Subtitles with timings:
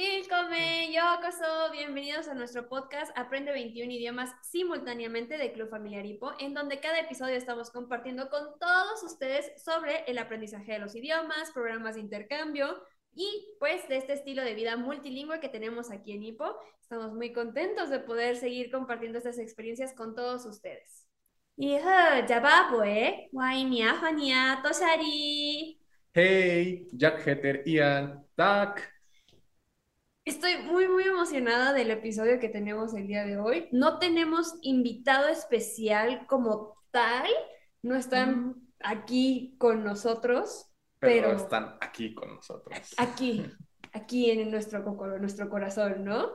[0.00, 6.54] Welcome, yokoso, bienvenidos a nuestro podcast Aprende 21 idiomas simultáneamente de Club Familiar Hipo, en
[6.54, 11.96] donde cada episodio estamos compartiendo con todos ustedes sobre el aprendizaje de los idiomas, programas
[11.96, 12.80] de intercambio
[13.12, 16.56] y pues de este estilo de vida multilingüe que tenemos aquí en Hipo.
[16.80, 21.08] Estamos muy contentos de poder seguir compartiendo estas experiencias con todos ustedes.
[26.14, 26.14] Pues.
[26.14, 28.97] Hey, Jack Heter, Ian, Tak.
[30.28, 33.66] Estoy muy, muy emocionada del episodio que tenemos el día de hoy.
[33.72, 37.26] No tenemos invitado especial como tal,
[37.80, 42.76] no están aquí con nosotros, pero, están aquí con nosotros.
[42.98, 43.46] Aquí,
[43.94, 46.32] aquí en nuestro, en nuestro corazón, ¿no?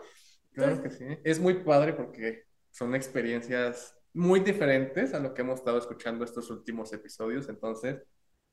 [0.53, 1.05] Claro que sí.
[1.23, 6.49] Es muy padre porque son experiencias muy diferentes a lo que hemos estado escuchando estos
[6.49, 7.47] últimos episodios.
[7.47, 8.01] Entonces,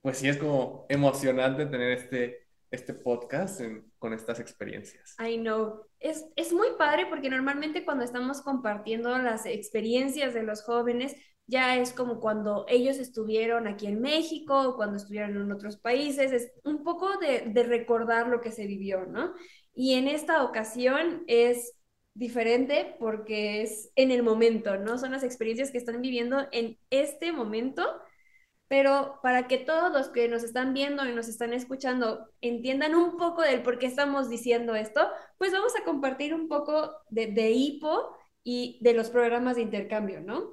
[0.03, 3.61] pues sí es como emocionante tener este este podcast
[3.99, 5.17] con estas experiencias.
[5.19, 5.87] I know.
[5.99, 11.77] Es, es muy padre porque normalmente cuando estamos compartiendo las experiencias de los jóvenes, ya
[11.77, 16.85] es como cuando ellos estuvieron aquí en México cuando estuvieron en otros países, es un
[16.85, 19.35] poco de, de recordar lo que se vivió, ¿no?
[19.75, 21.77] Y en esta ocasión es
[22.15, 24.97] diferente porque es en el momento, ¿no?
[24.97, 27.85] Son las experiencias que están viviendo en este momento
[28.71, 33.17] pero para que todos los que nos están viendo y nos están escuchando entiendan un
[33.17, 37.51] poco del por qué estamos diciendo esto, pues vamos a compartir un poco de, de
[37.51, 40.53] hipo y de los programas de intercambio, ¿no?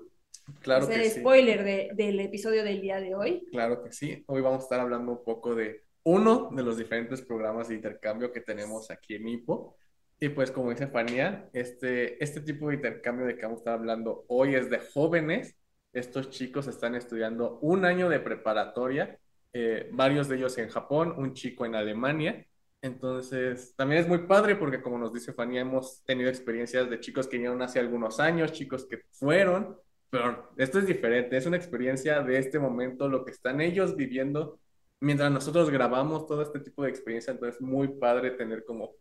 [0.62, 1.20] Claro que sí.
[1.20, 3.46] spoiler de, del episodio del día de hoy.
[3.52, 4.24] Claro que sí.
[4.26, 8.32] Hoy vamos a estar hablando un poco de uno de los diferentes programas de intercambio
[8.32, 9.76] que tenemos aquí en HIPO.
[10.20, 13.74] Y pues como dice Fania, este, este tipo de intercambio de que vamos a estar
[13.76, 15.56] hablando hoy es de jóvenes
[16.00, 19.20] estos chicos están estudiando un año de preparatoria,
[19.54, 22.46] eh, varios de ellos en Japón, un chico en Alemania.
[22.82, 27.28] Entonces, también es muy padre porque, como nos dice Fanny, hemos tenido experiencias de chicos
[27.28, 29.78] que vinieron hace algunos años, chicos que fueron,
[30.10, 34.60] pero esto es diferente, es una experiencia de este momento, lo que están ellos viviendo
[35.00, 37.32] mientras nosotros grabamos todo este tipo de experiencia.
[37.32, 38.96] Entonces, muy padre tener como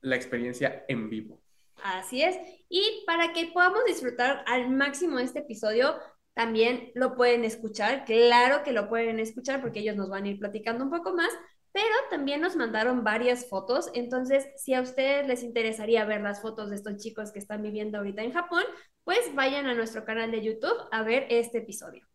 [0.00, 1.40] la experiencia en vivo.
[1.82, 2.36] Así es.
[2.68, 5.96] Y para que podamos disfrutar al máximo este episodio,
[6.36, 10.38] también lo pueden escuchar, claro que lo pueden escuchar porque ellos nos van a ir
[10.38, 11.30] platicando un poco más,
[11.72, 16.68] pero también nos mandaron varias fotos, entonces si a ustedes les interesaría ver las fotos
[16.68, 18.64] de estos chicos que están viviendo ahorita en Japón,
[19.02, 22.06] pues vayan a nuestro canal de YouTube a ver este episodio.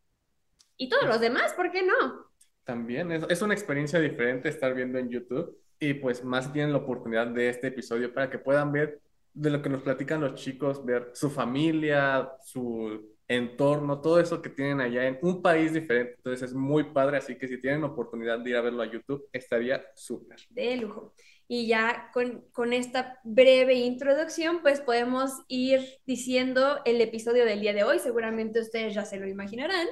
[0.77, 2.27] Y todos los demás, ¿por qué no?
[2.63, 6.77] También es, es una experiencia diferente estar viendo en YouTube y pues más tienen la
[6.77, 9.01] oportunidad de este episodio para que puedan ver
[9.33, 14.49] de lo que nos platican los chicos, ver su familia, su entorno, todo eso que
[14.49, 16.15] tienen allá en un país diferente.
[16.17, 19.27] Entonces es muy padre, así que si tienen oportunidad de ir a verlo a YouTube,
[19.31, 20.39] estaría súper.
[20.49, 21.13] De lujo.
[21.47, 27.73] Y ya con, con, esta breve introducción, pues podemos ir diciendo el episodio del día
[27.73, 27.99] de hoy.
[27.99, 29.87] Seguramente ustedes ya se lo imaginarán,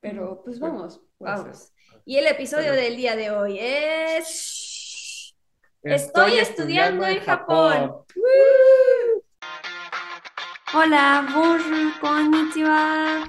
[0.00, 1.72] pero pues vamos, vamos.
[2.04, 5.34] Y el episodio del día de hoy es...
[5.82, 8.04] Estoy, estudiando, en Japón.
[10.78, 13.24] Hola, bonjour, konnichiwa.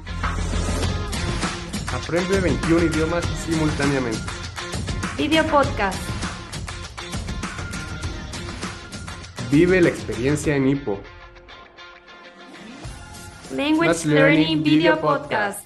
[1.93, 4.19] Aprende 21 idiomas simultáneamente.
[5.15, 5.97] Video podcast.
[9.49, 10.99] Vive la experiencia en Hippo.
[13.55, 15.65] Language Learning Video Podcast.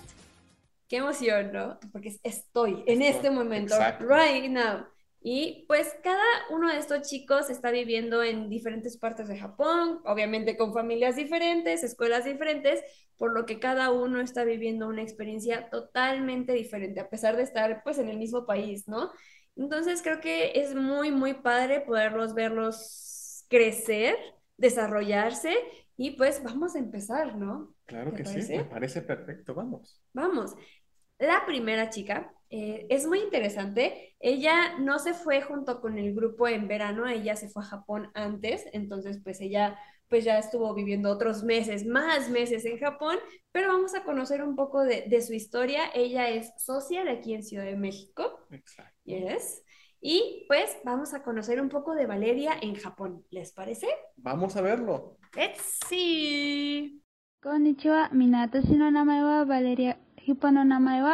[0.88, 1.80] Qué emoción, ¿no?
[1.92, 4.86] Porque estoy en este momento, right now.
[5.24, 10.58] Y pues cada uno de estos chicos está viviendo en diferentes partes de Japón, obviamente
[10.58, 12.82] con familias diferentes, escuelas diferentes,
[13.18, 17.84] por lo que cada uno está viviendo una experiencia totalmente diferente, a pesar de estar
[17.84, 19.12] pues en el mismo país, ¿no?
[19.56, 24.16] Entonces creo que es muy, muy padre poderlos verlos crecer,
[24.58, 25.56] desarrollarse
[25.98, 27.76] y pues vamos a empezar, ¿no?
[27.86, 30.02] Claro que sí, me parece perfecto, vamos.
[30.14, 30.56] Vamos.
[31.20, 34.14] La primera chica eh, es muy interesante.
[34.20, 38.12] Ella no se fue junto con el grupo en verano, ella se fue a Japón
[38.14, 39.80] antes, entonces pues ella
[40.10, 43.18] pues ya estuvo viviendo otros meses, más meses en Japón,
[43.54, 45.84] pero vamos a conocer un poco de, su historia.
[45.96, 48.46] Ella es socia de aquí en Ciudad de México.
[48.52, 48.94] Exacto.
[49.06, 49.64] Yes.
[50.02, 53.26] Y pues vamos a conocer un poco de Valeria en Japón.
[53.30, 53.88] ¿Les parece?
[54.18, 55.18] Vamos a verlo.
[55.34, 57.02] Let's see.
[57.42, 59.98] Konnichiwa, minato wa Valeria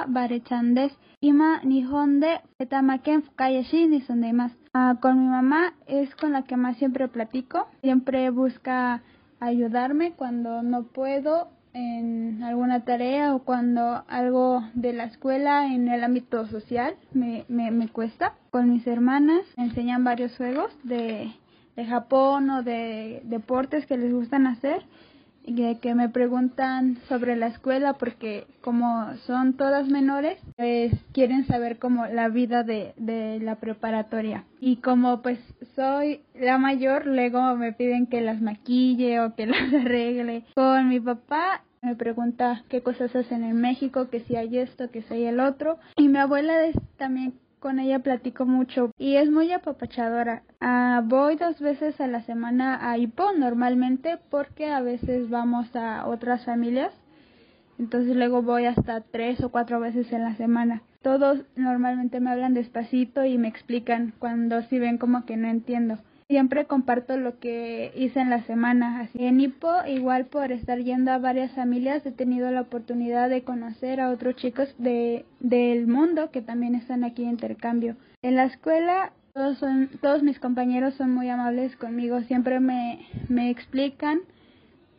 [0.07, 4.03] Barechandes, Ima Nihonde, Fukayashi,
[4.73, 7.67] Ah, con mi mamá es con la que más siempre platico.
[7.81, 9.01] Siempre busca
[9.39, 16.03] ayudarme cuando no puedo en alguna tarea o cuando algo de la escuela en el
[16.03, 18.33] ámbito social me, me, me cuesta.
[18.51, 21.31] Con mis hermanas me enseñan varios juegos de,
[21.75, 24.83] de Japón o de deportes que les gustan hacer
[25.81, 32.05] que me preguntan sobre la escuela porque como son todas menores, pues quieren saber como
[32.05, 34.43] la vida de, de la preparatoria.
[34.59, 35.39] Y como pues
[35.75, 40.43] soy la mayor, luego me piden que las maquille o que las arregle.
[40.53, 45.03] Con mi papá me pregunta qué cosas hacen en México, que si hay esto, que
[45.03, 45.77] si hay el otro.
[45.95, 46.53] Y mi abuela
[46.97, 50.43] también con ella platico mucho y es muy apapachadora.
[50.59, 56.07] Ah, voy dos veces a la semana a Ipo normalmente porque a veces vamos a
[56.07, 56.93] otras familias.
[57.79, 60.81] Entonces luego voy hasta tres o cuatro veces en la semana.
[61.01, 65.99] Todos normalmente me hablan despacito y me explican cuando si ven como que no entiendo.
[66.29, 68.99] Siempre comparto lo que hice en la semana.
[68.99, 73.43] Así en Ipo, igual por estar yendo a varias familias, he tenido la oportunidad de
[73.43, 77.95] conocer a otros chicos de, del mundo que también están aquí en intercambio.
[78.21, 82.19] En la escuela, todos, son, todos mis compañeros son muy amables conmigo.
[82.23, 84.19] Siempre me, me explican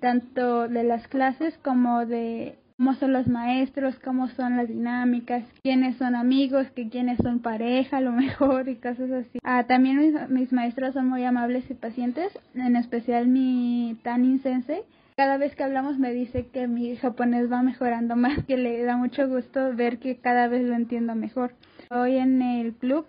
[0.01, 5.97] tanto de las clases como de cómo son los maestros, cómo son las dinámicas, quiénes
[5.97, 9.41] son amigos, que quiénes son pareja, a lo mejor y cosas así.
[9.43, 14.83] Ah, también mis, mis maestros son muy amables y pacientes, en especial mi Tanin Sensei.
[15.17, 18.97] Cada vez que hablamos me dice que mi japonés va mejorando más, que le da
[18.97, 21.55] mucho gusto ver que cada vez lo entiendo mejor.
[21.91, 23.07] Hoy en el club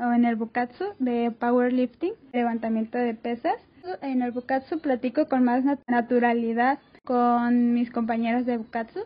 [0.00, 3.54] o en el bukatsu de powerlifting, levantamiento de pesas,
[4.00, 9.00] en el bukatsu platico con más naturalidad con mis compañeros de Bukatsu.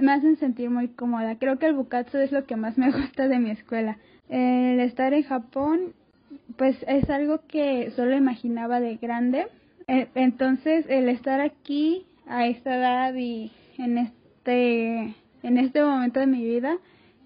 [0.00, 1.36] Me hacen sentir muy cómoda.
[1.38, 3.98] Creo que el Bukatsu es lo que más me gusta de mi escuela.
[4.28, 5.92] El estar en Japón,
[6.56, 9.46] pues es algo que solo imaginaba de grande.
[9.86, 16.26] E, entonces, el estar aquí a esta edad y en este, en este momento de
[16.26, 16.78] mi vida,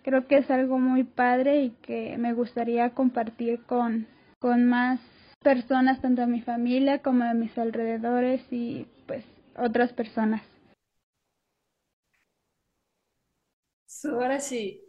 [0.02, 4.06] creo que es algo muy padre y que me gustaría compartir con,
[4.40, 4.98] con más
[5.42, 9.24] personas, tanto de mi familia como de mis alrededores y pues
[9.58, 10.42] otras personas.
[14.04, 14.82] Ahora sí.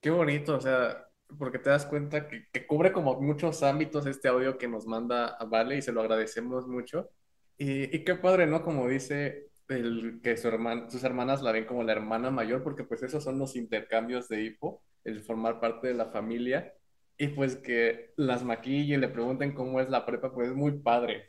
[0.00, 1.06] Qué bonito, o sea,
[1.38, 5.44] porque te das cuenta que, cubre como muchos ámbitos este audio que nos manda a
[5.44, 7.10] Vale y se lo agradecemos mucho.
[7.58, 8.62] Y, qué padre, ¿no?
[8.62, 12.84] Como dice el, que su hermana, sus hermanas la ven como la hermana mayor, porque
[12.84, 16.72] pues esos son los intercambios de hipo, el formar parte de la familia.
[17.18, 20.72] Y pues que las maquille y le pregunten cómo es la prepa, pues es muy
[20.80, 21.26] padre.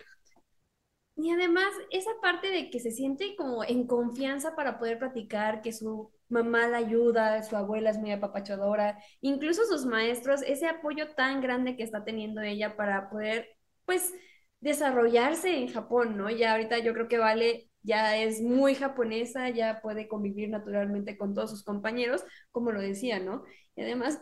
[1.19, 5.73] Y además, esa parte de que se siente como en confianza para poder platicar, que
[5.73, 11.41] su mamá la ayuda, su abuela es muy apapachadora, incluso sus maestros, ese apoyo tan
[11.41, 13.47] grande que está teniendo ella para poder,
[13.85, 14.13] pues,
[14.59, 16.29] desarrollarse en Japón, ¿no?
[16.29, 21.33] Ya ahorita yo creo que Vale ya es muy japonesa, ya puede convivir naturalmente con
[21.33, 23.43] todos sus compañeros, como lo decía, ¿no?
[23.75, 24.21] Y además,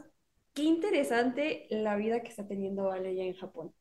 [0.54, 3.74] qué interesante la vida que está teniendo Vale ya en Japón.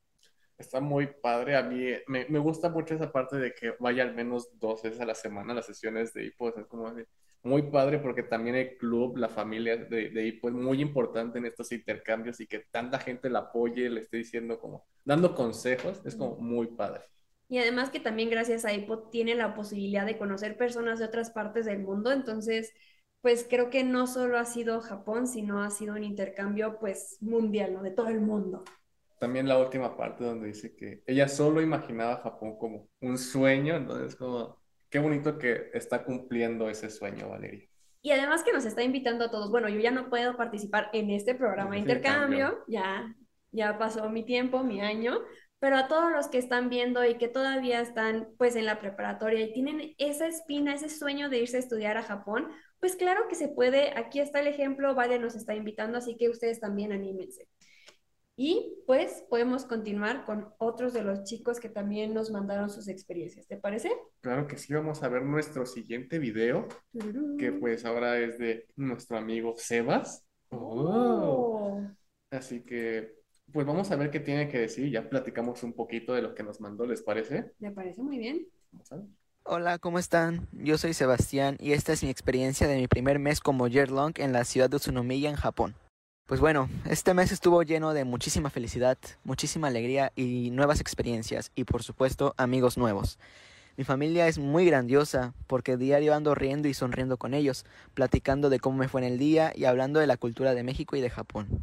[0.59, 1.57] Está muy padre.
[1.57, 5.01] A mí me, me, gusta mucho esa parte de que vaya al menos dos veces
[5.01, 6.49] a la semana a las sesiones de hipo.
[6.49, 6.93] es como
[7.43, 11.47] muy padre porque también el club, la familia de, de hipo es muy importante en
[11.47, 16.17] estos intercambios y que tanta gente la apoye, le esté diciendo como, dando consejos, es
[16.17, 17.03] como muy padre.
[17.49, 21.31] Y además que también gracias a hipo tiene la posibilidad de conocer personas de otras
[21.31, 22.13] partes del mundo.
[22.13, 22.73] Entonces,
[23.21, 27.75] pues creo que no solo ha sido Japón, sino ha sido un intercambio pues mundial,
[27.75, 27.83] ¿no?
[27.83, 28.65] De todo el mundo
[29.25, 34.17] también la última parte donde dice que ella solo imaginaba Japón como un sueño, entonces
[34.17, 34.59] como,
[34.91, 37.67] qué bonito que está cumpliendo ese sueño, Valeria.
[38.03, 41.09] Y además que nos está invitando a todos, bueno, yo ya no puedo participar en
[41.09, 43.17] este programa de intercambio, ya,
[43.51, 45.21] ya pasó mi tiempo, mi año,
[45.59, 49.41] pero a todos los que están viendo y que todavía están pues en la preparatoria
[49.41, 53.37] y tienen esa espina, ese sueño de irse a estudiar a Japón, pues claro que
[53.37, 57.49] se puede, aquí está el ejemplo, Vale nos está invitando, así que ustedes también anímense.
[58.37, 63.47] Y pues podemos continuar con otros de los chicos que también nos mandaron sus experiencias.
[63.47, 63.93] ¿Te parece?
[64.21, 66.67] Claro que sí, vamos a ver nuestro siguiente video,
[67.39, 70.25] que pues ahora es de nuestro amigo Sebas.
[70.51, 71.81] Oh.
[72.31, 73.15] Así que
[73.53, 74.91] pues vamos a ver qué tiene que decir.
[74.91, 77.53] Ya platicamos un poquito de lo que nos mandó, ¿les parece?
[77.61, 78.49] Me parece muy bien.
[79.45, 80.49] Hola, ¿cómo están?
[80.53, 84.33] Yo soy Sebastián y esta es mi experiencia de mi primer mes como Yearlong en
[84.33, 85.77] la ciudad de Utsunomiya, en Japón.
[86.27, 91.65] Pues bueno, este mes estuvo lleno de muchísima felicidad, muchísima alegría y nuevas experiencias y
[91.65, 93.19] por supuesto amigos nuevos.
[93.77, 98.59] Mi familia es muy grandiosa porque diario ando riendo y sonriendo con ellos, platicando de
[98.59, 101.11] cómo me fue en el día y hablando de la cultura de México y de
[101.11, 101.63] Japón.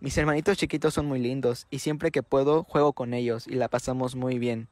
[0.00, 3.68] Mis hermanitos chiquitos son muy lindos y siempre que puedo juego con ellos y la
[3.68, 4.68] pasamos muy bien.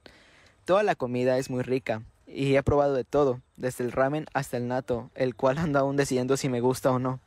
[0.67, 4.59] Toda la comida es muy rica y he probado de todo, desde el ramen hasta
[4.59, 7.19] el nato, el cual ando aún decidiendo si me gusta o no.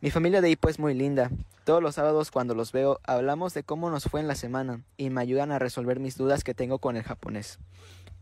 [0.00, 1.28] Mi familia de Hippo es muy linda.
[1.64, 5.10] Todos los sábados cuando los veo hablamos de cómo nos fue en la semana y
[5.10, 7.58] me ayudan a resolver mis dudas que tengo con el japonés.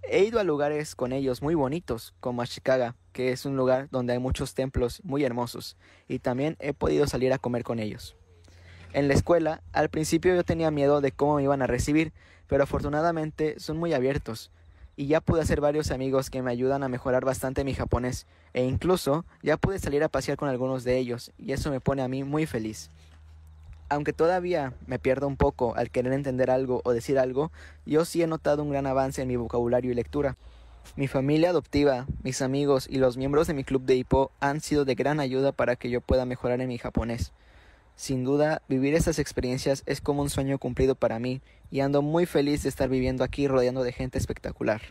[0.02, 4.14] He ido a lugares con ellos muy bonitos, como Ashikaga, que es un lugar donde
[4.14, 5.76] hay muchos templos muy hermosos,
[6.09, 8.16] y también he podido salir a comer con ellos.
[8.95, 12.14] En la escuela, al principio yo tenía miedo de cómo me iban a recibir,
[12.47, 14.50] pero afortunadamente son muy abiertos,
[14.97, 18.65] y ya pude hacer varios amigos que me ayudan a mejorar bastante mi japonés, e
[18.65, 22.09] incluso ya pude salir a pasear con algunos de ellos, y eso me pone a
[22.09, 22.91] mí muy feliz.
[23.88, 27.53] Aunque todavía me pierdo un poco al querer entender algo o decir algo,
[27.85, 30.37] yo sí he notado un gran avance en mi vocabulario y lectura.
[30.97, 34.85] Mi familia adoptiva, mis amigos y los miembros de mi club de hipo han sido
[34.85, 37.33] de gran ayuda para que yo pueda mejorar en mi japonés.
[37.97, 42.26] Sin duda, vivir estas experiencias es como un sueño cumplido para mí y ando muy
[42.26, 44.83] feliz de estar viviendo aquí rodeando de gente espectacular.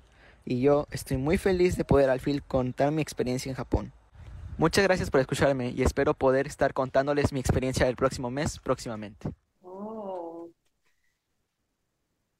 [0.43, 3.93] Y yo estoy muy feliz de poder al fin contar mi experiencia en Japón.
[4.57, 9.29] Muchas gracias por escucharme y espero poder estar contándoles mi experiencia del próximo mes próximamente.
[9.61, 10.49] Oh.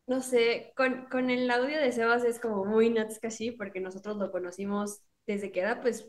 [0.07, 4.31] No sé, con, con el audio de Sebas es como muy Natsukashi porque nosotros lo
[4.31, 6.07] conocimos desde que era pues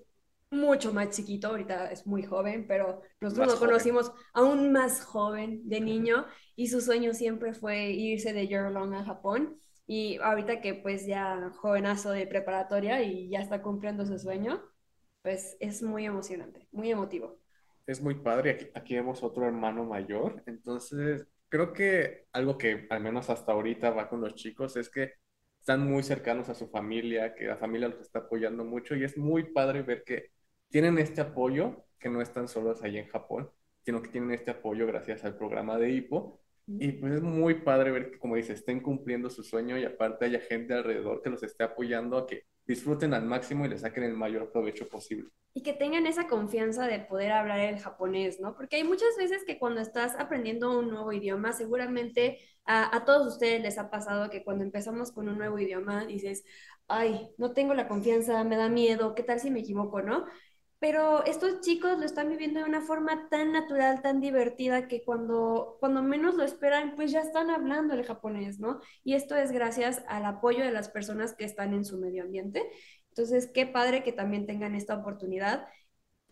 [0.60, 3.68] mucho más chiquito, ahorita es muy joven, pero nosotros lo joven.
[3.68, 9.04] conocimos aún más joven de niño y su sueño siempre fue irse de Yearlong a
[9.04, 14.62] Japón y ahorita que pues ya jovenazo de preparatoria y ya está cumpliendo su sueño,
[15.22, 17.40] pues es muy emocionante, muy emotivo.
[17.86, 18.50] Es muy padre.
[18.50, 20.42] Aquí, aquí vemos otro hermano mayor.
[20.46, 25.14] Entonces, creo que algo que al menos hasta ahorita va con los chicos es que
[25.60, 29.16] están muy cercanos a su familia, que la familia los está apoyando mucho y es
[29.18, 30.30] muy padre ver que
[30.68, 33.50] tienen este apoyo, que no están solos ahí en Japón,
[33.84, 36.40] sino que tienen este apoyo gracias al programa de Hippo.
[36.66, 40.24] Y pues es muy padre ver que, como dice, estén cumpliendo su sueño y aparte
[40.24, 44.02] haya gente alrededor que los esté apoyando a que disfruten al máximo y le saquen
[44.02, 45.30] el mayor provecho posible.
[45.54, 48.56] Y que tengan esa confianza de poder hablar el japonés, ¿no?
[48.56, 53.34] Porque hay muchas veces que cuando estás aprendiendo un nuevo idioma, seguramente a, a todos
[53.34, 56.44] ustedes les ha pasado que cuando empezamos con un nuevo idioma dices,
[56.88, 60.26] ay, no tengo la confianza, me da miedo, ¿qué tal si me equivoco, no?
[60.78, 65.76] Pero estos chicos lo están viviendo de una forma tan natural, tan divertida, que cuando,
[65.80, 68.80] cuando menos lo esperan, pues ya están hablando el japonés, ¿no?
[69.02, 72.62] Y esto es gracias al apoyo de las personas que están en su medio ambiente.
[73.10, 75.66] Entonces, qué padre que también tengan esta oportunidad.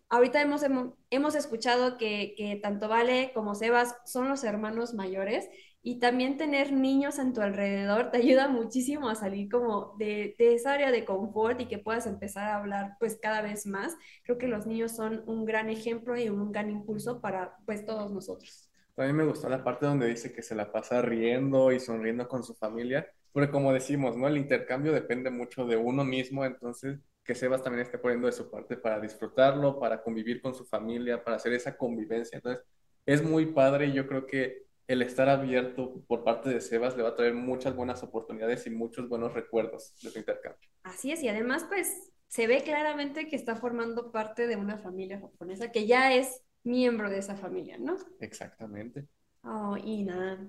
[0.09, 5.49] Ahorita hemos, hemo- hemos escuchado que, que tanto Vale como Sebas son los hermanos mayores
[5.87, 10.55] y también tener niños en tu alrededor te ayuda muchísimo a salir como de, de
[10.55, 13.95] esa área de confort y que puedas empezar a hablar pues cada vez más.
[14.23, 18.11] Creo que los niños son un gran ejemplo y un gran impulso para pues todos
[18.11, 18.71] nosotros.
[18.95, 22.43] También me gustó la parte donde dice que se la pasa riendo y sonriendo con
[22.43, 24.27] su familia, porque como decimos, ¿no?
[24.27, 28.51] El intercambio depende mucho de uno mismo, entonces que Sebas también esté poniendo de su
[28.51, 32.37] parte para disfrutarlo, para convivir con su familia, para hacer esa convivencia.
[32.37, 32.65] Entonces,
[33.07, 37.03] es muy padre y yo creo que el estar abierto por parte de Sebas le
[37.03, 40.69] va a traer muchas buenas oportunidades y muchos buenos recuerdos de su intercambio.
[40.83, 45.21] Así es, y además pues se ve claramente que está formando parte de una familia
[45.21, 47.97] japonesa que ya es miembro de esa familia, ¿no?
[48.21, 49.07] Exactamente.
[49.43, 50.47] Oh, y nada.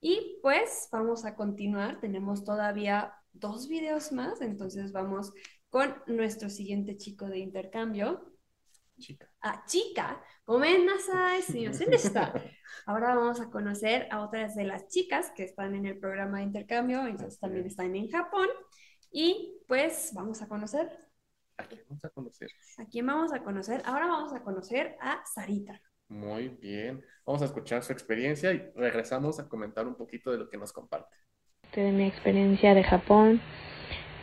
[0.00, 2.00] Y pues vamos a continuar.
[2.00, 5.32] Tenemos todavía dos videos más, entonces vamos
[5.70, 8.35] con nuestro siguiente chico de intercambio.
[8.98, 9.30] Chica.
[9.40, 12.32] Ah, chica, sumimasen deshita.
[12.86, 16.44] Ahora vamos a conocer a otras de las chicas que están en el programa de
[16.44, 17.72] intercambio, entonces también es.
[17.72, 18.48] están en Japón.
[19.10, 20.90] Y pues vamos a conocer.
[21.58, 22.50] Aquí vamos a conocer.
[22.78, 23.82] ¿A quién vamos a conocer?
[23.84, 25.80] Ahora vamos a conocer a Sarita.
[26.08, 27.04] Muy bien.
[27.24, 30.72] Vamos a escuchar su experiencia y regresamos a comentar un poquito de lo que nos
[30.72, 31.16] comparte.
[31.74, 33.40] de mi experiencia de Japón.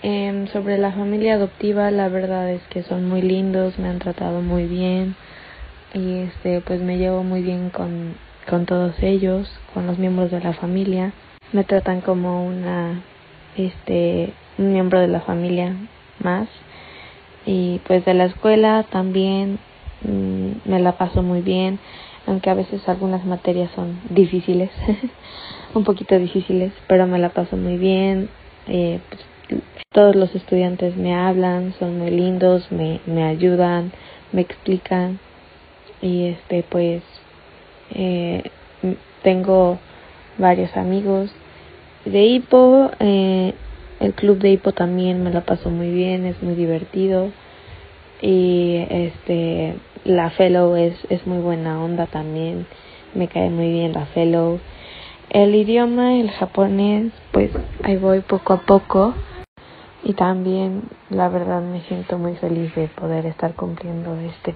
[0.05, 4.41] Em, sobre la familia adoptiva, la verdad es que son muy lindos, me han tratado
[4.41, 5.15] muy bien
[5.93, 8.15] y este pues me llevo muy bien con,
[8.50, 11.13] con todos ellos, con los miembros de la familia.
[11.53, 13.01] Me tratan como una
[13.55, 15.74] este un miembro de la familia
[16.22, 16.50] más
[17.45, 19.57] y pues de la escuela también
[20.01, 21.79] mm, me la paso muy bien,
[22.27, 24.69] aunque a veces algunas materias son difíciles,
[25.74, 28.29] un poquito difíciles, pero me la paso muy bien.
[28.67, 29.33] Eh, pues,
[29.91, 33.91] todos los estudiantes me hablan, son muy lindos, me, me ayudan,
[34.31, 35.19] me explican.
[36.01, 37.03] Y este pues
[37.91, 38.43] eh,
[39.22, 39.77] tengo
[40.38, 41.31] varios amigos
[42.05, 43.53] de hipo eh,
[44.00, 47.29] el club de hipo también me la paso muy bien es muy divertido.
[48.22, 52.65] Y este la fellow es es muy buena onda también
[53.13, 54.60] me cae muy bien la fellow.
[55.29, 57.51] El idioma el japonés pues
[57.83, 59.13] ahí voy poco a poco
[60.03, 64.53] y también la verdad me siento muy feliz de poder estar cumpliendo este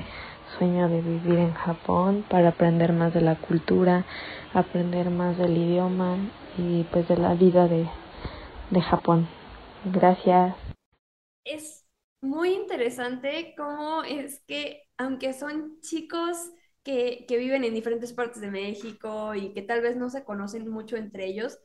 [0.58, 4.06] sueño de vivir en Japón para aprender más de la cultura,
[4.54, 6.18] aprender más del idioma
[6.58, 7.88] y pues de la vida de,
[8.72, 9.28] de Japón.
[9.86, 10.56] Gracias.
[11.44, 11.86] Es
[12.22, 16.38] muy interesante cómo es que, aunque son chicos
[16.84, 20.70] que, que viven en diferentes partes de México y que tal vez no se conocen
[20.70, 21.58] mucho entre ellos,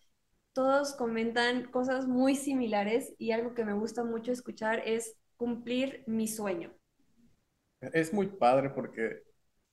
[0.52, 6.28] todos comentan cosas muy similares y algo que me gusta mucho escuchar es cumplir mi
[6.28, 6.72] sueño.
[7.80, 9.22] Es muy padre porque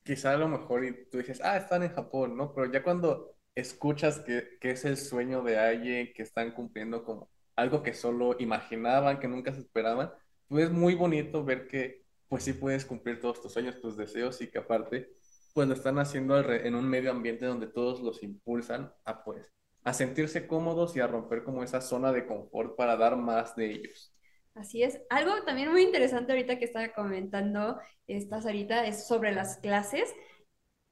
[0.04, 2.54] quizá a lo mejor tú dices, ah, están en Japón, ¿no?
[2.54, 7.30] Pero ya cuando escuchas que, que es el sueño de alguien, que están cumpliendo como
[7.56, 10.12] algo que solo imaginaban, que nunca se esperaban,
[10.48, 14.42] pues es muy bonito ver que pues sí puedes cumplir todos tus sueños, tus deseos
[14.42, 15.10] y que aparte
[15.54, 19.52] pues lo están haciendo en un medio ambiente donde todos los impulsan a pues
[19.84, 23.72] a sentirse cómodos y a romper como esa zona de confort para dar más de
[23.72, 24.14] ellos.
[24.56, 25.00] Así es.
[25.10, 30.14] Algo también muy interesante ahorita que estaba comentando esta Sarita es sobre las clases.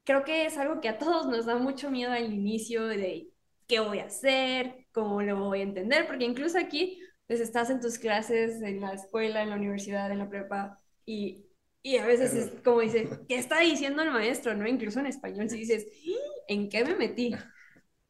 [0.03, 3.29] Creo que es algo que a todos nos da mucho miedo al inicio de
[3.67, 7.81] qué voy a hacer, cómo lo voy a entender, porque incluso aquí pues estás en
[7.81, 11.45] tus clases, en la escuela, en la universidad, en la prepa, y,
[11.83, 14.53] y a veces es como dices, ¿qué está diciendo el maestro?
[14.55, 14.65] ¿No?
[14.65, 15.87] Incluso en español, si dices,
[16.47, 17.35] ¿en qué me metí?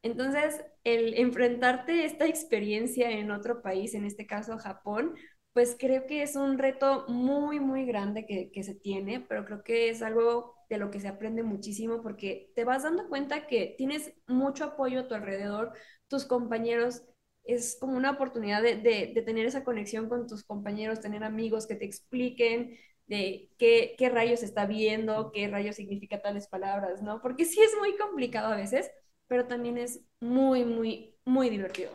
[0.02, 5.14] Entonces, el enfrentarte a esta experiencia en otro país, en este caso Japón,
[5.52, 9.64] pues creo que es un reto muy, muy grande que, que, se tiene, pero creo
[9.64, 13.74] que es algo de lo que se aprende muchísimo porque te vas dando cuenta que
[13.76, 15.72] tienes mucho apoyo a tu alrededor,
[16.06, 17.02] tus compañeros,
[17.44, 21.74] es como una oportunidad de, de, tener esa conexión con tus compañeros, tener amigos que
[21.74, 22.76] te expliquen
[23.06, 27.22] de qué, qué rayos está viendo, qué rayos significa tales palabras, ¿no?
[27.22, 28.90] Porque sí es muy complicado a veces,
[29.28, 31.92] pero también es muy, muy, muy divertido.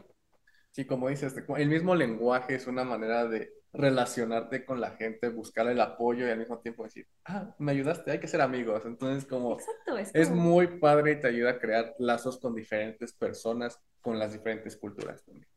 [0.71, 5.67] Sí, como dices, el mismo lenguaje es una manera de relacionarte con la gente, buscar
[5.67, 8.83] el apoyo y al mismo tiempo decir, ah, me ayudaste, hay que ser amigos.
[8.85, 10.41] Entonces, como, Exacto, es, es como...
[10.41, 15.23] muy padre y te ayuda a crear lazos con diferentes personas, con las diferentes culturas
[15.23, 15.47] también.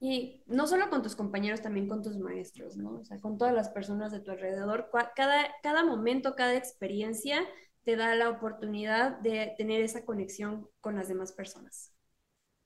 [0.00, 3.00] Y no solo con tus compañeros, también con tus maestros, ¿no?
[3.00, 4.90] O sea, con todas las personas de tu alrededor.
[5.16, 7.40] Cada, cada momento, cada experiencia
[7.88, 11.94] te da la oportunidad de tener esa conexión con las demás personas.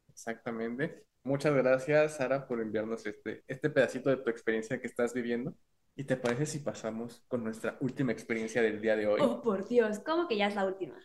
[0.08, 1.06] Exactamente.
[1.22, 5.54] Muchas gracias, Sara, por enviarnos este, este pedacito de tu experiencia que estás viviendo.
[5.94, 9.20] ¿Y te parece si pasamos con nuestra última experiencia del día de hoy?
[9.22, 10.98] Oh, por Dios, ¿cómo que ya es la última?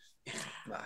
[0.71, 0.83] Ah.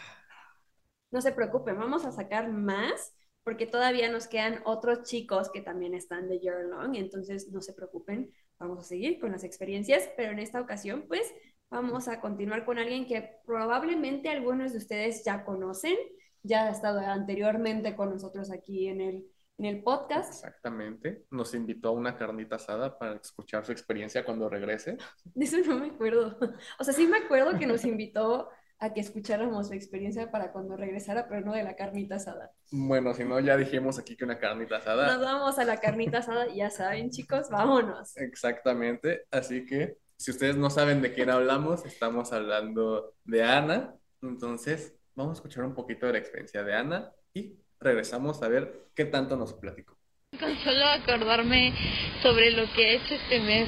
[1.10, 3.14] No se preocupen, vamos a sacar más
[3.46, 7.72] porque todavía nos quedan otros chicos que también están de Year Long, entonces no se
[7.72, 11.34] preocupen, vamos a seguir con las experiencias, pero en esta ocasión, pues
[11.72, 15.96] vamos a continuar con alguien que probablemente algunos de ustedes ya conocen,
[16.44, 19.26] ya ha estado anteriormente con nosotros aquí en el,
[19.58, 20.34] en el podcast.
[20.34, 24.98] Exactamente, nos invitó a una carnita asada para escuchar su experiencia cuando regrese.
[25.24, 26.38] De eso no me acuerdo.
[26.80, 30.76] O sea, sí me acuerdo que nos invitó a que escucháramos su experiencia para cuando
[30.76, 32.52] regresara, pero no de la carnita asada.
[32.72, 35.16] Bueno, si no, ya dijimos aquí que una carnita asada.
[35.16, 38.18] Nos vamos a la carnita asada, ya saben, chicos, vámonos.
[38.18, 43.96] Exactamente, así que si ustedes no saben de quién hablamos, estamos hablando de Ana.
[44.22, 48.72] Entonces, vamos a escuchar un poquito de la experiencia de Ana y regresamos a ver
[48.96, 49.98] qué tanto nos platicó.
[50.40, 51.74] Con solo acordarme
[52.22, 53.68] sobre lo que he hecho este mes,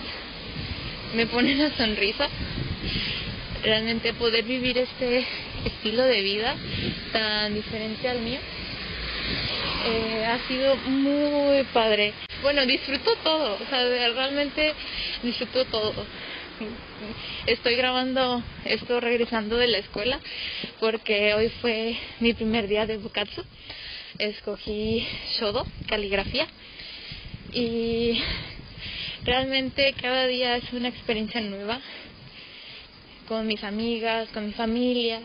[1.16, 2.28] me pone una sonrisa.
[3.64, 5.26] Realmente poder vivir este
[5.66, 6.56] estilo de vida
[7.12, 8.40] tan diferente al mío
[9.86, 12.14] eh, ha sido muy padre.
[12.44, 14.76] Bueno, disfruto todo, o sea, realmente
[15.24, 15.94] disfruto todo
[17.48, 20.20] estoy grabando esto regresando de la escuela
[20.80, 23.44] porque hoy fue mi primer día de Bukatsu.
[24.20, 25.06] Escogí
[25.40, 26.48] Shodo, caligrafía,
[27.52, 28.22] y
[29.26, 31.80] realmente cada día es una experiencia nueva
[33.28, 35.22] con mis amigas, con mi familia,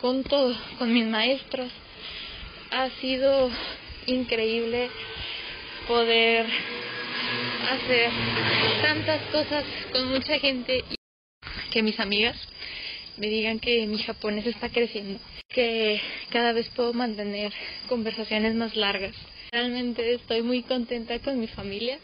[0.00, 1.70] con todo, con mis maestros.
[2.70, 3.50] Ha sido
[4.06, 4.90] increíble
[5.86, 6.46] poder
[7.70, 8.10] hacer
[8.82, 10.96] tantas cosas con mucha gente y
[11.70, 12.36] que mis amigas
[13.16, 16.00] me digan que mi japonés está creciendo, que
[16.30, 17.52] cada vez puedo mantener
[17.88, 19.14] conversaciones más largas.
[19.52, 21.98] Realmente estoy muy contenta con mi familia,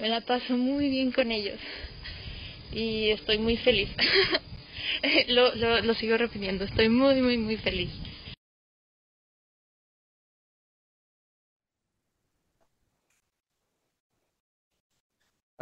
[0.00, 1.58] me la paso muy bien con ellos
[2.72, 3.90] y estoy muy feliz.
[5.28, 7.90] lo, lo, lo sigo repitiendo, estoy muy, muy, muy feliz.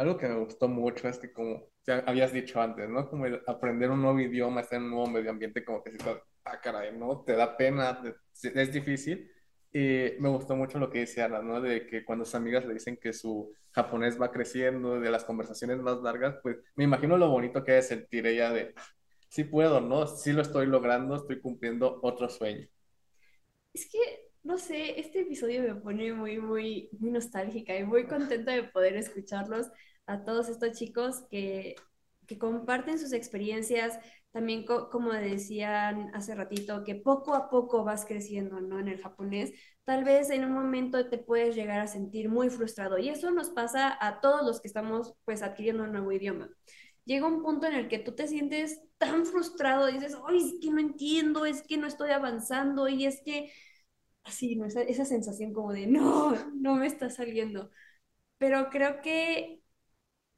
[0.03, 3.09] Algo que me gustó mucho es que como ya habías dicho antes, ¿no?
[3.09, 5.97] Como el aprender un nuevo idioma, estar en un nuevo medio ambiente, como que si
[5.97, 7.23] estás, ah, caray, ¿no?
[7.23, 8.01] Te da pena,
[8.43, 9.31] es difícil.
[9.71, 11.61] Y me gustó mucho lo que dice Ana, ¿no?
[11.61, 15.79] De que cuando sus amigas le dicen que su japonés va creciendo, de las conversaciones
[15.79, 18.75] más largas, pues me imagino lo bonito que es sentir ella de,
[19.29, 20.05] sí puedo, ¿no?
[20.05, 22.67] Sí lo estoy logrando, estoy cumpliendo otro sueño.
[23.73, 28.51] Es que, no sé, este episodio me pone muy, muy, muy nostálgica y muy contenta
[28.51, 29.71] de poder escucharlos
[30.05, 31.75] a todos estos chicos que,
[32.27, 33.99] que comparten sus experiencias,
[34.31, 38.79] también como decían hace ratito, que poco a poco vas creciendo, ¿no?
[38.79, 39.51] En el japonés,
[39.83, 43.49] tal vez en un momento te puedes llegar a sentir muy frustrado y eso nos
[43.51, 46.49] pasa a todos los que estamos pues adquiriendo un nuevo idioma
[47.05, 50.71] llega un punto en el que tú te sientes tan frustrado, dices, ay, es que
[50.71, 53.51] no entiendo, es que no estoy avanzando y es que,
[54.23, 54.65] así, ¿no?
[54.65, 57.71] esa, esa sensación como de, no, no me está saliendo.
[58.39, 59.62] Pero creo que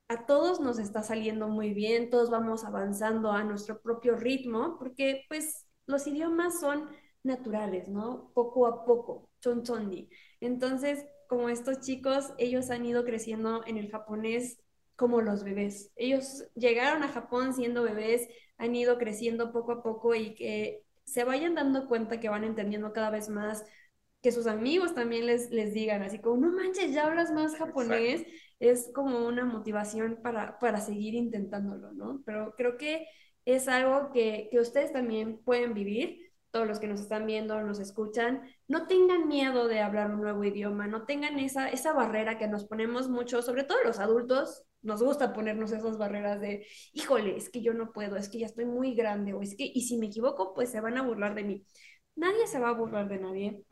[0.07, 5.23] a todos nos está saliendo muy bien, todos vamos avanzando a nuestro propio ritmo, porque
[5.29, 6.89] pues los idiomas son
[7.23, 8.31] naturales, ¿no?
[8.33, 10.09] Poco a poco, chonchondi.
[10.39, 14.59] Entonces, como estos chicos, ellos han ido creciendo en el japonés
[14.95, 15.91] como los bebés.
[15.95, 21.23] Ellos llegaron a Japón siendo bebés, han ido creciendo poco a poco y que se
[21.23, 23.65] vayan dando cuenta que van entendiendo cada vez más,
[24.25, 28.25] que sus amigos también les, les digan así como, no manches, ya hablas más japonés,
[28.59, 32.23] es como una motivación para, para seguir intentándolo, ¿no?
[32.25, 33.05] Pero creo que
[33.45, 37.77] es algo que, que ustedes también pueden vivir todos los que nos están viendo, nos
[37.77, 42.47] escuchan, no tengan miedo de hablar un nuevo idioma, no tengan esa, esa barrera que
[42.47, 47.51] nos ponemos mucho, sobre todo los adultos, nos gusta ponernos esas barreras de, híjole, es
[47.51, 49.99] que yo no puedo, es que ya estoy muy grande, o es que, y si
[49.99, 51.63] me equivoco, pues se van a burlar de mí.
[52.15, 53.65] Nadie se va a burlar de nadie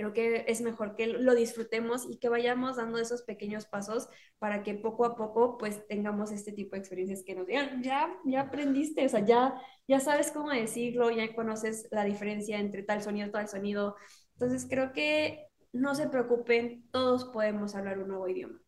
[0.00, 4.08] creo que es mejor que lo disfrutemos y que vayamos dando esos pequeños pasos
[4.38, 8.10] para que poco a poco pues tengamos este tipo de experiencias que nos digan, ya,
[8.24, 13.02] ya aprendiste, o sea, ya, ya sabes cómo decirlo, ya conoces la diferencia entre tal
[13.02, 13.96] sonido, tal sonido.
[14.32, 18.58] Entonces creo que no se preocupen, todos podemos hablar un nuevo idioma.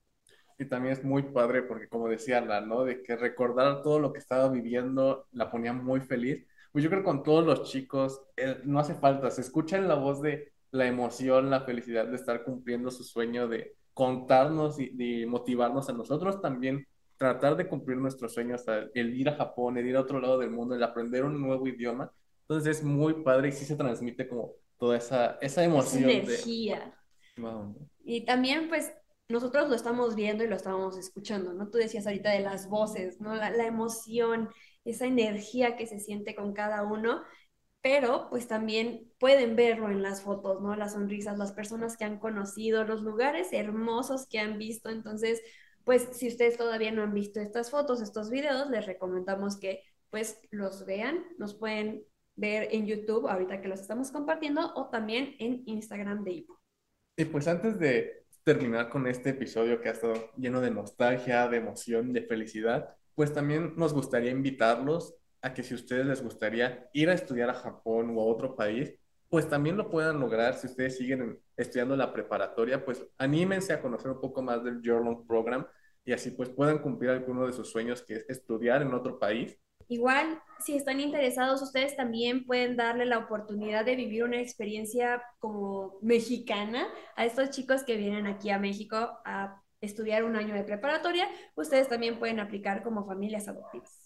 [0.58, 2.84] Y también es muy padre porque como decía la, ¿no?
[2.84, 6.46] De que recordar todo lo que estaba viviendo la ponía muy feliz.
[6.72, 9.88] Pues yo creo que con todos los chicos eh, no hace falta, se escucha en
[9.88, 14.88] la voz de la emoción, la felicidad de estar cumpliendo su sueño de contarnos y
[14.88, 16.86] de motivarnos a nosotros también
[17.18, 20.50] tratar de cumplir nuestros sueños, el ir a Japón, el ir a otro lado del
[20.50, 22.10] mundo, el aprender un nuevo idioma.
[22.40, 26.10] Entonces es muy padre y sí se transmite como toda esa, esa emoción.
[26.10, 26.98] Esa energía.
[28.02, 28.92] Y también pues
[29.28, 31.70] nosotros lo estamos viendo y lo estamos escuchando, ¿no?
[31.70, 33.34] Tú decías ahorita de las voces, ¿no?
[33.34, 34.48] La, la emoción,
[34.84, 37.22] esa energía que se siente con cada uno
[37.82, 40.76] pero pues también pueden verlo en las fotos, ¿no?
[40.76, 44.88] Las sonrisas, las personas que han conocido, los lugares hermosos que han visto.
[44.88, 45.42] Entonces,
[45.84, 50.38] pues si ustedes todavía no han visto estas fotos, estos videos, les recomendamos que pues
[50.50, 52.04] los vean, nos pueden
[52.36, 56.60] ver en YouTube ahorita que los estamos compartiendo o también en Instagram de Ipo.
[57.16, 61.56] Y pues antes de terminar con este episodio que ha estado lleno de nostalgia, de
[61.58, 67.10] emoción, de felicidad, pues también nos gustaría invitarlos a que si ustedes les gustaría ir
[67.10, 68.94] a estudiar a Japón o a otro país,
[69.28, 70.54] pues también lo puedan lograr.
[70.54, 75.24] Si ustedes siguen estudiando la preparatoria, pues anímense a conocer un poco más del Journal
[75.26, 75.66] Program
[76.04, 79.58] y así pues puedan cumplir alguno de sus sueños que es estudiar en otro país.
[79.88, 85.98] Igual, si están interesados, ustedes también pueden darle la oportunidad de vivir una experiencia como
[86.00, 91.28] mexicana a estos chicos que vienen aquí a México a estudiar un año de preparatoria.
[91.56, 94.01] Ustedes también pueden aplicar como familias adoptivas.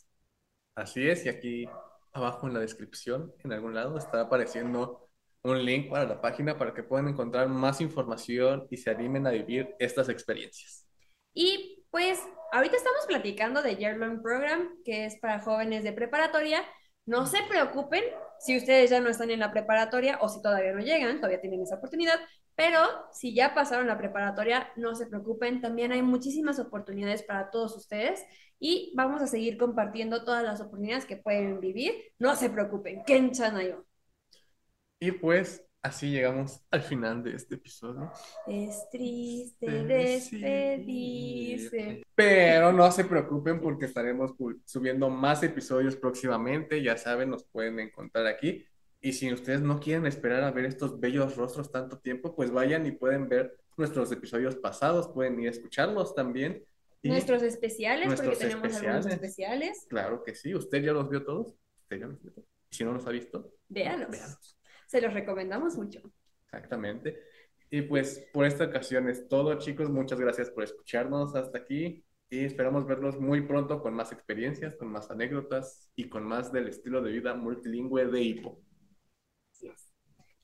[0.76, 1.68] Así es, y aquí
[2.12, 5.08] abajo en la descripción, en algún lado, está apareciendo
[5.42, 9.30] un link para la página para que puedan encontrar más información y se animen a
[9.30, 10.86] vivir estas experiencias.
[11.32, 12.20] Y pues
[12.52, 16.62] ahorita estamos platicando de Year Program, que es para jóvenes de preparatoria.
[17.06, 18.04] No se preocupen
[18.38, 21.62] si ustedes ya no están en la preparatoria o si todavía no llegan, todavía tienen
[21.62, 22.20] esa oportunidad,
[22.56, 22.80] pero
[23.12, 28.24] si ya pasaron la preparatoria, no se preocupen, también hay muchísimas oportunidades para todos ustedes
[28.58, 31.92] y vamos a seguir compartiendo todas las oportunidades que pueden vivir.
[32.18, 33.84] No se preocupen, Kenchanayo.
[34.98, 38.10] Y pues así llegamos al final de este episodio.
[38.46, 40.82] Es triste despedirse.
[42.14, 44.32] Pero no se preocupen porque estaremos
[44.64, 46.82] subiendo más episodios próximamente.
[46.82, 48.64] Ya saben, nos pueden encontrar aquí.
[49.06, 52.86] Y si ustedes no quieren esperar a ver estos bellos rostros tanto tiempo, pues vayan
[52.86, 56.64] y pueden ver nuestros episodios pasados, pueden ir a escucharlos también.
[57.04, 59.86] nuestros especiales, porque tenemos algunos especiales.
[59.88, 61.54] Claro que sí, usted ya los vio todos.
[61.82, 62.48] Usted ya los vio todos.
[62.68, 64.56] Si no los ha visto, véanlos.
[64.88, 66.02] Se los recomendamos mucho.
[66.46, 67.16] Exactamente.
[67.70, 69.88] Y pues por esta ocasión es todo, chicos.
[69.88, 74.88] Muchas gracias por escucharnos hasta aquí y esperamos verlos muy pronto con más experiencias, con
[74.88, 78.65] más anécdotas y con más del estilo de vida multilingüe de Hipo.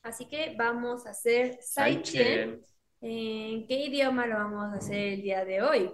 [0.03, 2.61] Así que vamos a hacer Saichen.
[2.99, 5.93] ¿En eh, qué idioma lo vamos a hacer el día de hoy?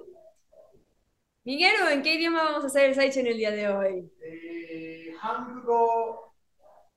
[1.43, 4.11] Miguel, ¿en qué idioma vamos a hacer el Saichen el día de hoy?
[4.23, 6.33] Eh, Hangugo.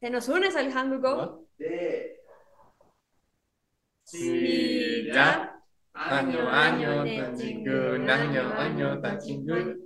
[0.00, 1.46] ¿Te nos unes al Hangugo?
[4.04, 5.62] Sí, ya.
[5.94, 9.18] Año, año, tan chingón, año, año, tan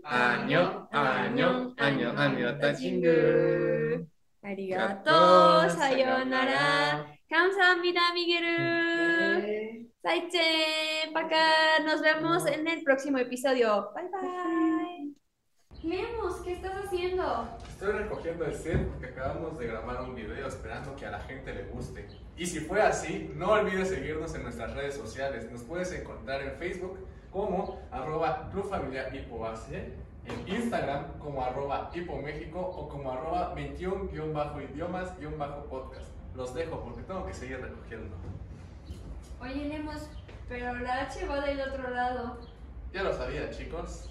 [0.04, 4.10] año, año, año, año, tan chingón.
[4.42, 7.15] Arigato, sayonara.
[7.28, 9.90] Kamsahamnida, Miguel.
[10.00, 11.80] Saichen, Paca.
[11.84, 13.90] Nos vemos en el próximo episodio.
[13.94, 15.12] Bye bye.
[15.82, 17.48] Lemus, ¿qué estás haciendo?
[17.68, 21.52] Estoy recogiendo el set porque acabamos de grabar un video esperando que a la gente
[21.52, 22.06] le guste.
[22.36, 25.50] Y si fue así, no olvides seguirnos en nuestras redes sociales.
[25.50, 28.70] Nos puedes encontrar en Facebook como arroba Club
[30.26, 36.15] en Instagram como arroba Hipoméxico o como arroba 21-idiomas-podcast.
[36.36, 38.14] Los dejo porque tengo que seguir recogiendo.
[39.40, 40.08] Oye, Lemus,
[40.48, 42.38] pero la H va del otro lado.
[42.92, 44.10] Ya lo sabía, chicos.